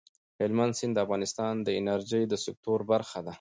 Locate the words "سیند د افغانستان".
0.79-1.53